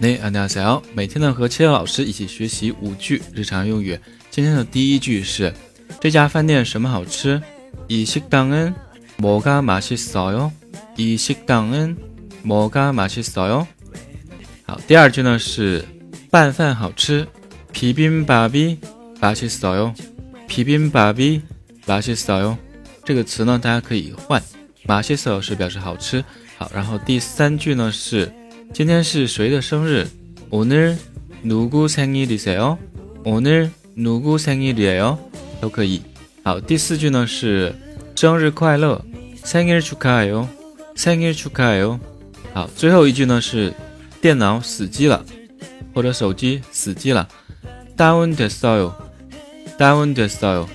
[0.00, 0.82] 你안녕하세 요。
[0.94, 3.98] 每天呢和七老师一起学习五句日常用语。
[4.30, 5.52] 今天的第一句是
[6.00, 7.42] 这家饭店什么好吃？
[7.88, 10.50] 이식당은뭐가맛있어 요？
[10.96, 13.66] 이식당은뭐가맛있어 요？
[14.64, 15.84] 好，第二句呢是
[16.30, 17.26] 拌饭好吃。
[17.72, 19.94] 비빔밥이맛있어 요。
[20.48, 22.56] 비빔밥이맛있어 요。
[23.04, 24.42] 这个词呢大家可以换，
[24.86, 26.24] 맛있어是表示好吃。
[26.56, 28.32] 好，然后第三句呢是。
[28.72, 30.06] 今天是谁的生日？
[30.50, 32.78] 오늘누구생일이세 요？
[33.24, 35.18] 오늘누구생일이에 요？
[35.60, 36.02] 都可以。
[36.42, 37.74] 好，第四句呢是
[38.16, 39.00] 生日快乐，
[39.44, 40.46] 생일축하해 요，
[40.96, 41.98] 생일축하해 요。
[42.52, 43.72] 好，最后一句呢是
[44.20, 45.24] 电脑死机了，
[45.94, 47.28] 或者手机死机了，
[47.96, 48.92] 다운됐어 요，
[49.78, 50.68] 다운됐어 요。